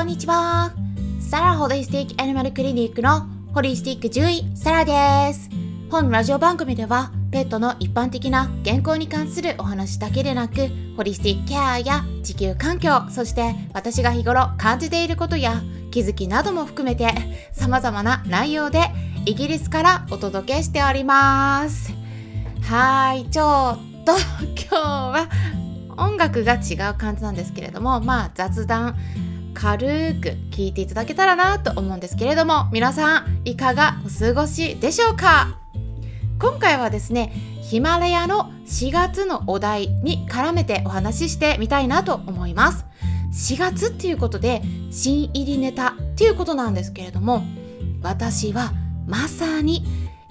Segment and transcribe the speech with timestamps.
[0.00, 0.72] こんにちは。
[1.20, 5.50] サラホリスティックアニマルクリニックのホリスティック獣医、サラです。
[5.90, 15.60] 本ラジオ番組では、ペットの一般的な健康に関するお話だけでなく、ホリスティックケアや地球環境、そして私が日頃感じていることや
[15.90, 17.12] 気づきなども含めて、
[17.52, 18.80] 様々な内容で
[19.26, 21.92] イギリスからお届けしております。
[22.62, 24.12] はい、ちょっと
[24.56, 25.28] 今日は
[25.98, 28.96] 音楽が違う感じなんですけれどもまあ雑談
[29.54, 35.58] 軽く聞いていただけたらなと思うんですけれども皆さんいかがお過ごしでしょうか？
[36.38, 42.86] 今回はですねヒマラヤの4月のお題に絡めてお話ししてみたいなと思います。
[43.32, 47.44] 4月っていうことで新入りネタっていうことなんですけれども
[48.02, 48.72] 私は
[49.06, 49.84] まさに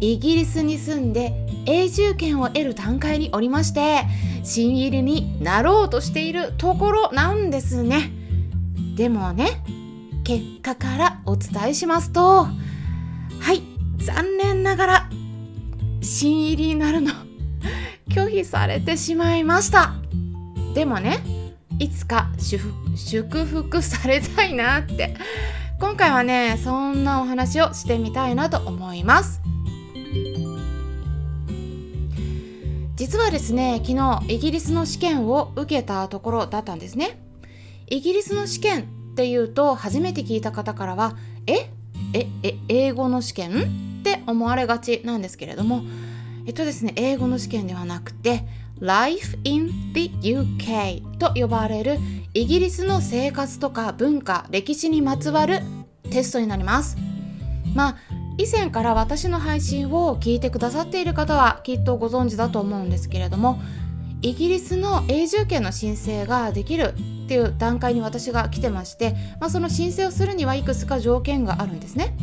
[0.00, 4.02] イギリスに住んで永住権を得る段階におりまして
[4.42, 8.10] 新入りになろうとしているところなんですね。
[9.00, 9.62] でもね
[10.24, 12.50] 結果からお伝えしますとは
[13.54, 13.62] い
[13.96, 15.10] 残念ながら
[16.02, 17.10] 新入りになるの
[18.12, 19.94] 拒否されてしまいました。
[20.74, 21.20] でもね
[21.78, 25.16] いつか祝福されたいなって
[25.80, 29.40] 今回はねそんなお話をしてみたいなと思います。
[32.96, 37.29] 実はですね昨日イギリスの試験を受けたところだったんですね。
[37.90, 38.84] イギリスの試験っ
[39.16, 41.70] ていうと初めて聞いた方からはえ？
[42.14, 42.28] え？
[42.44, 42.54] え？
[42.68, 45.82] 英語の試験って思われがちなんですけれども
[46.46, 48.44] えっとですね英語の試験ではなくて
[48.78, 51.98] Life in the UK と呼ばれる
[52.32, 55.58] イギリスの生活とか文化歴史にまつわる
[56.10, 56.96] テストになります。
[57.74, 57.96] まあ
[58.38, 63.60] 以前から私の配信を聞いてくださっている方はきっとご存知だと思うんですけれども
[64.22, 66.94] イギリスの永住権の申請ができる
[67.30, 72.16] っていう段階に私が来てまして、まあ、その申請をするにはいくつか条件があるんですね。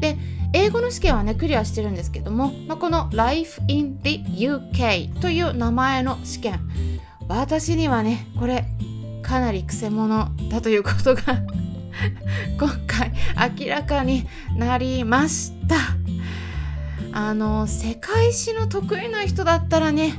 [0.00, 0.18] で
[0.52, 6.60] 英語の試験はねクリアしてるんですけども、まあ、この Life in the UK という名前の試験
[7.26, 8.66] 私にはねこれ
[9.22, 11.22] かなりくせ者だということが
[12.60, 13.12] 今回
[13.58, 15.76] 明らかになりました
[17.12, 20.12] あの世界史の得意な人だったらね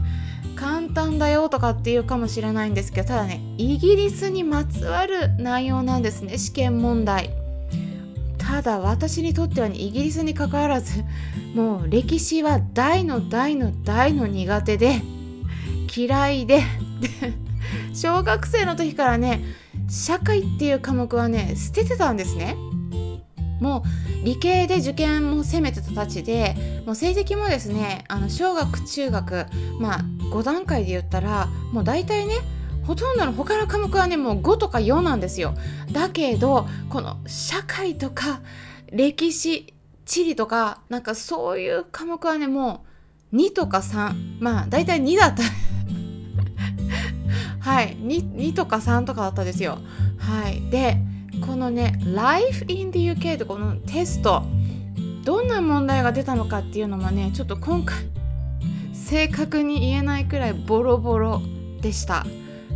[0.61, 7.31] 簡単だよとかっていうかもしれないんですけどただねイギリスにまつわる内容なんですね試験問題。
[8.37, 11.03] ただ私にとっては、ね、イギリスにかかわらず
[11.55, 15.01] もう歴史は大の大の大の苦手で
[15.95, 16.61] 嫌いで
[17.93, 19.43] 小学生の時からね
[19.89, 22.55] 社会っていう科目はね捨ててたんですね。
[23.61, 23.83] も
[24.23, 26.55] う理系で受験も攻めてたたちで
[26.85, 29.45] もう成績もですねあの小学中学
[29.79, 30.01] まあ
[30.33, 32.33] 5段階で言ったらもう大体ね
[32.85, 35.53] ほとんどの他の科目はねもう5とか4なんですよ。
[35.91, 38.41] だけどこの社会とか
[38.91, 39.73] 歴史
[40.05, 42.83] 地理とかなんかそういう科目はねも
[43.31, 45.43] う2とか3まあ大体2だった。
[47.61, 49.77] はい 2, 2とか3とかだったんですよ。
[50.17, 50.61] はい。
[50.71, 50.97] で
[51.45, 54.43] このね Life in the UK ってこのテスト
[55.23, 57.97] どんな問題が出たのかっていうのもねちょっと今回
[58.93, 61.41] 正確に言えないくらいボロボロ
[61.81, 62.25] でした。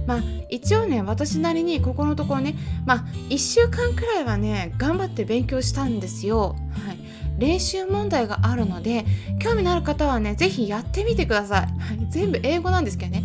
[0.05, 2.55] まあ一応ね私なりにここのところね
[2.85, 2.97] まあ
[3.29, 6.55] 1週間くらいはね頑張って勉強したんですよ。
[6.85, 6.99] はい。
[7.37, 9.05] 練習問題があるので
[9.39, 13.23] 興味のある方はね是非やってみてください、はい、全部英語なんですけどね。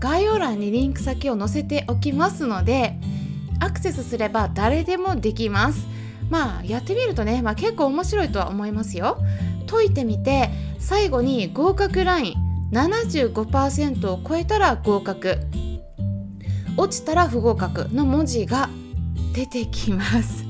[0.00, 2.98] 概要欄にリンク先を載せておきますので
[3.62, 5.86] アクセスすれば誰でもできます。
[6.28, 9.18] まあやってみるとね、まあ、結構面白いとは思いますよ。
[9.70, 12.34] 解いてみて最後に合格ライン
[12.72, 15.38] 75%を超えたら合格。
[16.76, 18.68] 落ちたら不合格の文字が
[19.32, 20.44] 出てきます。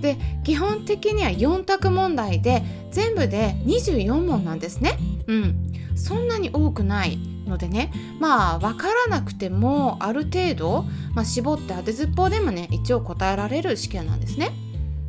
[0.00, 2.62] で基本的には4択問題で
[2.92, 4.98] 全部で24問なんですね。
[5.26, 5.72] うん。
[5.94, 7.18] そんなに多くない。
[7.46, 10.84] のでねまあ分からなくてもある程度、
[11.14, 14.52] まあ、絞って当てずっぽうでもね一応答えられる試験なんですね。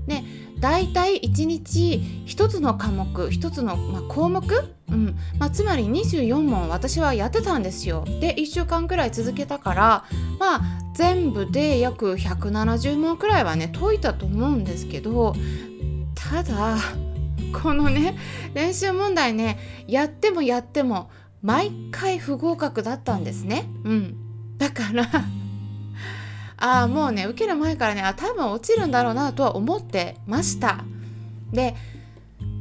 [0.08, 0.24] で
[0.60, 4.44] 大体1日1つの科目1つの、まあ、項目、
[4.90, 8.06] うんまあ、つまり24問私はやってたんですよ。
[8.06, 10.06] で1週間くらい続けたから
[10.40, 10.62] まあ
[10.96, 15.36] 全部で約170問くらいはね解いたと思うんですけど
[16.16, 16.78] ただ
[17.62, 18.18] このね
[18.54, 21.12] 練習問題ねやってもやっても
[21.48, 23.70] 毎回不合格だったんですね。
[23.86, 24.18] うん、
[24.58, 25.08] だから
[26.58, 30.84] ああもうね受ける前からねあ多分落ちるんだろうなとは思ってました。
[31.54, 31.74] で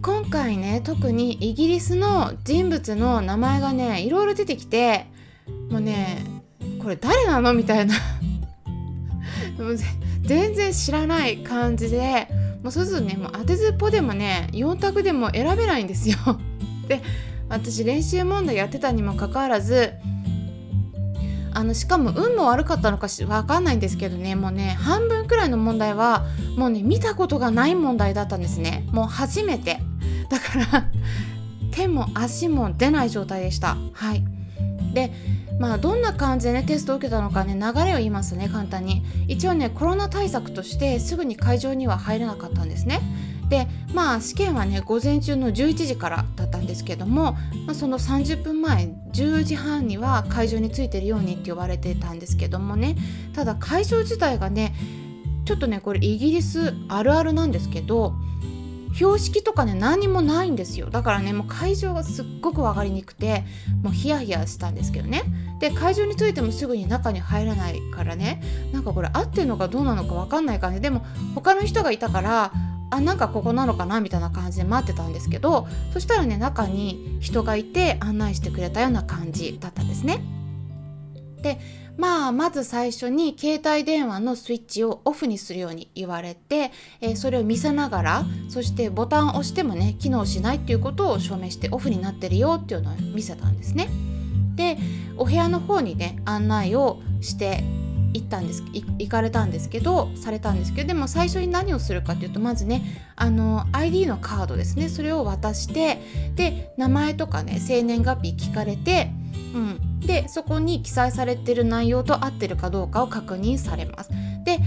[0.03, 5.07] 今回ね特にイギリスの人物の名前がねいろいろ出てきて
[5.69, 6.25] もうね
[6.81, 7.97] これ誰なのみたいな
[10.23, 12.29] 全然知らない感じで
[12.63, 16.17] もうそうするとねもう当てずっぽでもね4択でも選べないんですよ。
[16.87, 17.03] で
[17.49, 19.93] 私練習問題やってたにもかかわらず
[21.53, 24.35] あのしかも運も悪かったのかし分かんないんですけどね。
[24.35, 26.27] もうね半分くらいの問題は
[26.59, 28.87] もうね見たことがない問題だったんですね。
[28.93, 29.81] もう初めて。
[30.29, 30.91] だから
[31.71, 33.79] 手も足も出ない状態でした。
[33.95, 34.23] はい。
[34.93, 35.13] で
[35.59, 39.03] まあどんな感じでねテストを受けたのかね流れを言いますね簡単に。
[39.27, 43.01] 一応ねコロナ対策としてすぐに会場には入れなかったんですね。
[43.49, 47.33] でまあ試験はね午前中の11時からだったんですけども、
[47.67, 52.97] まあ、その30分前10時半には会場に着いてるようにって言われてたんですけどもね
[53.35, 54.75] ただ会場自体がね
[55.45, 58.15] ちょっとねこれイギリスあるあるなんですけど
[58.97, 60.89] 標識とかね何もないんですよ。
[60.89, 63.45] だからねもう会場がすっごく分かりにくくて
[63.83, 65.23] もうヒヤヒヤしたんですけどね。
[65.61, 68.43] で会場に着いてもすぐに中に入らないからね。
[68.73, 70.81] なんかこれ合ってるのかどうなのか分かんない感じ。
[70.81, 71.05] でも
[71.35, 72.53] 他の人がいたから
[72.91, 80.21] あなんかここなのかなみたいな感じで待ってたんですけどそしたらね中に人がいて案内してくれたような感じだったんですね。
[81.43, 81.59] で
[81.97, 93.89] まあまず最初に携帯電話のスイッチをオフにするように言われて、えー、それを見せながらそしてボタンを押してもね機能しないっていうことを証明してオフになってるよっていうのを見せたんですね。
[94.57, 94.79] で
[95.17, 97.65] お部屋の方にね案内をして
[98.27, 102.83] ったんです行かれたんですけどされたんですけどでも最初に何をするかっていうとまずね
[103.17, 106.01] あの ID のカードですねそれを渡して
[106.35, 109.11] で名前とかね生年月日聞かれて、
[109.55, 114.11] うん、でそこに記載されてる内容と合ってるかどうかを確認されます。
[114.45, 114.59] で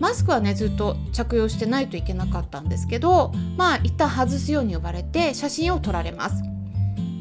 [0.00, 6.42] マスクはねずっと着用してないといけなかったんですけどまあ一旦外すように呼ばれて写真を撮られます。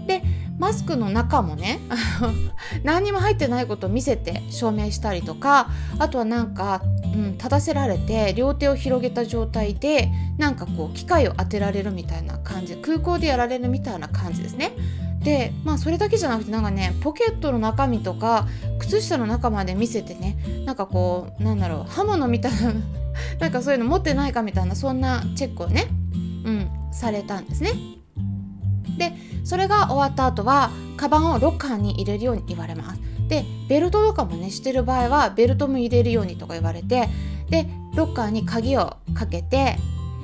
[0.05, 0.21] で
[0.57, 1.79] マスクの中もね
[2.83, 5.69] 何にも入ってないことを見せて証明したりとか
[5.99, 14.73] あとはなんか、うん、立たせられて両手を広げた状態でなんかこう機械を当てられるみたいな感じ空港でやられるみたいな感じですね。
[15.23, 18.47] でまあそれだけじゃなくてなんかねポケットの中身とか
[18.79, 22.73] 靴下の中まで見せてねなんかこうなんだろう刃物みたいな
[23.39, 25.87] なんかそういうの持ってないかみたいなそんなチェックをね
[26.45, 27.96] うんされたんですね。
[28.97, 29.13] で
[29.43, 33.01] それが終わった後はカバンをロッカーに入れるように言われます。
[33.27, 37.09] でベルトとかもねしてる場合はベルトも入れるようにとか言われて
[37.49, 39.77] でロッカーに鍵をかけて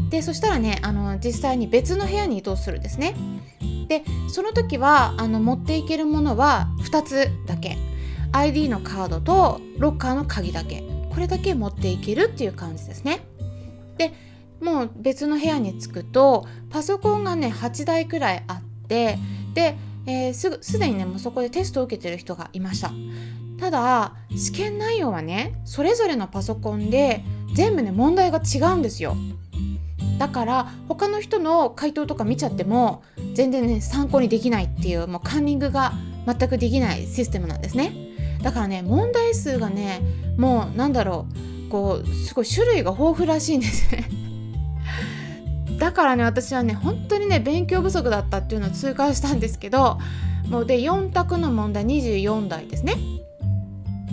[0.10, 3.16] でそしたらねあの実際に別の部屋に移動するんですね。
[3.88, 7.78] でその時はあの持っていけるものは2つだけ。
[8.32, 10.84] ID のカードとロッカーの鍵だけ。
[11.12, 13.22] これだけ持っていけるっていう感じですね。
[13.98, 14.14] で
[14.64, 19.18] もう別の部屋に着くとパソコンがね8台くらいあって
[19.54, 19.76] で、
[20.08, 22.92] えー、すぐすでにねもうそこでテストを受けてる人がいました。
[23.60, 27.24] ただ試験内容はねそれぞれのパソコンで
[27.54, 29.16] 全部ね問題が違うんですよ。
[30.18, 35.94] だから他の人の回答とか見ちゃっても全然ね参考にできないっていうもうカンニングが
[36.26, 37.94] 全くできないシステムなんですね。
[38.42, 40.02] だからね問題数がね
[40.38, 41.28] もうなんだろ
[41.68, 44.23] うこうすごい種類が豊富らしいんですね。
[45.84, 50.00] だからね私はね本当にね勉強不足だったっていうのを痛感したんですけど
[50.48, 52.96] もうで4択の問題24題ですね。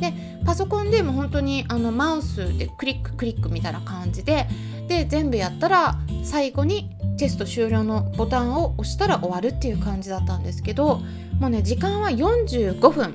[0.00, 0.12] で
[0.45, 4.49] パソコンでも本当にあのマウスでクリッククリックみたいな感じで
[4.89, 11.00] で全部やったら最後にテスト終了のボタンを押したら終わるっていう感じだったんですけど
[11.39, 13.15] もうね時間は45分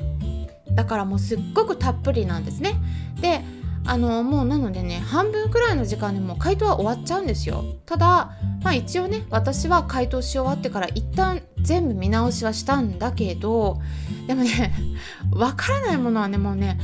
[0.75, 2.75] だからもうすっごくたっぷりなんですね。
[3.19, 3.41] で
[3.87, 7.63] あのもうなのでね半分くらいの時間でもう回答は終わっちゃうんですよ。
[7.85, 8.31] ただ
[8.63, 13.79] まあ一応ね私は回答し終わってから一旦全部見直しはしたんだけど
[14.27, 14.73] でもね
[15.31, 16.79] わからないものはねもうね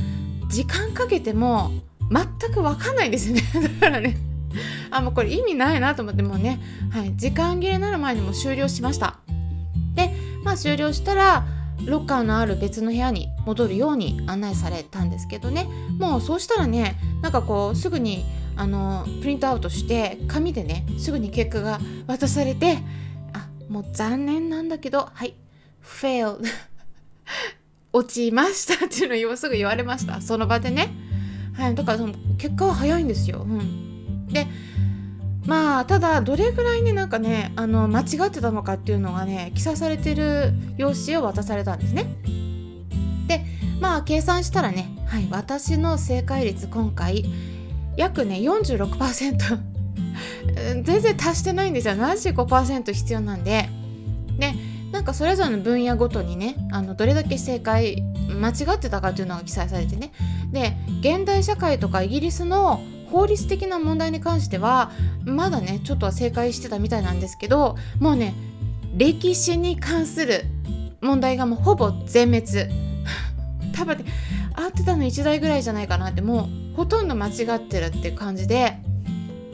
[0.48, 1.72] 時間かけても
[2.10, 3.42] 全くわかんないですよね。
[3.80, 4.16] だからね
[4.90, 9.18] あもうこれ意味ないなと思ってもうね、はい、時間切れになる前にも終了しました。
[9.94, 11.44] でまあ終了したら
[11.86, 15.66] ロッカーのある別の部屋に戻るように案内されたんですけどね。
[15.98, 18.24] もうそうしたらねなんかこうすぐに
[18.56, 22.78] あのプリントアウトして紙でねすぐに結果が渡されて
[23.32, 25.34] あもう残念なんだけどはい
[25.82, 26.38] fail
[27.92, 30.20] 落ちましたっていうのをすぐ言われました。
[30.20, 30.90] その場でね。
[31.54, 34.46] はいだからその結果は早いんですよ、うん、で
[35.46, 42.06] まあただどれぐらいねなんかねあの間違ってたのかっていうのがね記載されてる用紙を渡されたんですね。
[43.26, 43.44] で
[43.80, 47.24] まあ計算したらね、はい、私の正解率今回
[47.96, 49.58] 約ね46%
[50.84, 51.94] 全然足してないんですよ。
[51.94, 53.68] 75%必要なんで。
[54.38, 54.54] で
[54.92, 60.12] なんかそれぞれの分野ごとにねあのどれだけ正解間違ってたかっていうのが記載されてね。
[60.52, 62.80] で現代社会とかイギリスの
[63.12, 64.90] 法律的な問題に関しては
[65.24, 68.34] まだねちょっとは正解してたみたいなんですけどもうね
[68.96, 70.44] 歴史に関する
[71.02, 72.46] 問題がもうほぼ全滅。
[73.74, 74.04] 多分ね
[74.54, 78.78] 合ってたの1台ぐらいじゃないかなってもうほとんど間違ってるって感じで。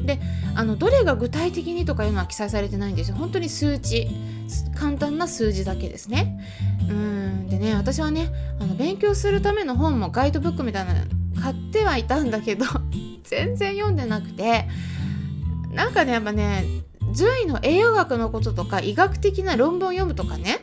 [0.04, 0.20] で
[0.54, 3.16] あのどれが具体的にとかいうのは記載されてないんですよ。
[3.16, 4.08] 本当に数値
[4.74, 6.40] 簡単な数字だけですね。
[6.88, 11.00] うんでね私はねあの勉強するための本もガイドブックみたいなの
[11.40, 12.64] 買ってはいたんだけど。
[13.24, 14.66] 全然読んでなくて
[15.70, 16.64] なんかねやっぱね
[17.12, 20.60] 獣医の栄養学のこととか医学的な論文を読むとかね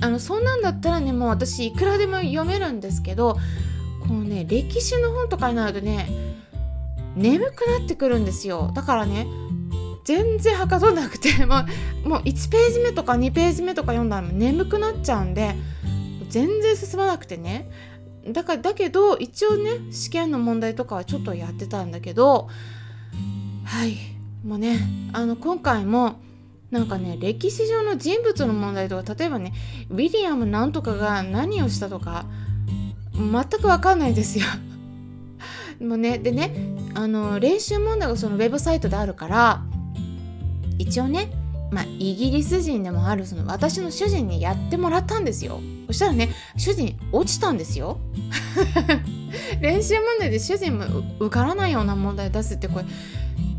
[0.00, 3.36] あのそんなんだったらねもう私いくらでも読めるんですけど
[4.06, 6.08] このね歴史の本とかになるとね
[7.16, 8.70] 眠くなってくるんですよ。
[8.74, 9.26] だからね
[10.04, 11.56] 全然はかどんなくても
[12.04, 15.54] うもう1ページ目とか2ページ目とか読んだら眠くなっちゃうんで
[16.28, 17.70] 全然進まなくてね。
[18.26, 22.48] だからだけど一応ね試験の問題とかはちょっとやってたんだけど
[23.64, 23.96] はい
[24.44, 24.78] もうね
[25.12, 26.20] あの今回も
[26.70, 29.52] なんかね歴史上の人物の問題とか例えばね
[29.88, 32.26] ウィリアムなんとかが何をしたとか
[33.14, 34.44] 全く分かんないですよ。
[35.80, 36.54] もうねでね
[36.94, 39.62] あの練習問題がそのウェブサイトであるから
[40.78, 41.30] 一応ね
[41.70, 45.60] まあ、イギリス人でもあるその私の主人にやってもらったんですよ。
[45.86, 47.98] そしたらね主人落ちたんですよ。
[49.60, 50.84] 練習問題で主人も
[51.20, 52.84] 受からないような問題出すってこれ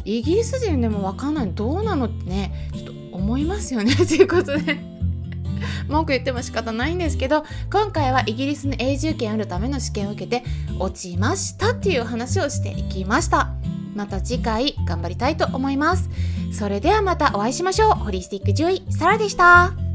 [0.06, 1.52] イギリス人でも分かんない。
[1.54, 3.94] どうなのってねちょっと思いますよね。
[3.96, 4.80] ということで。
[5.88, 10.46] 文句言っても仕方ないんですけど今回はイギリスの永住権あるための試験を受けて
[10.78, 13.54] 落ちましたっていう話をしていきました。
[14.00, 16.10] また次回頑張りたいと思います。
[16.54, 17.92] それではまたお会いしましょう。
[17.92, 19.89] ホリスティック獣医サラでした。